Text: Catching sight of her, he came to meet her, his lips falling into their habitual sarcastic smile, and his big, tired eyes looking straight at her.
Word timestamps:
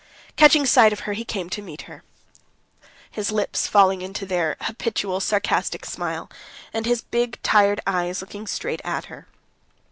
Catching 0.35 0.65
sight 0.65 0.91
of 0.93 1.01
her, 1.01 1.13
he 1.13 1.23
came 1.23 1.47
to 1.51 1.61
meet 1.61 1.83
her, 1.83 2.03
his 3.11 3.31
lips 3.31 3.67
falling 3.67 4.01
into 4.01 4.25
their 4.25 4.57
habitual 4.61 5.19
sarcastic 5.19 5.85
smile, 5.85 6.27
and 6.73 6.87
his 6.87 7.03
big, 7.03 7.39
tired 7.43 7.79
eyes 7.85 8.19
looking 8.19 8.47
straight 8.47 8.81
at 8.83 9.05
her. 9.13 9.27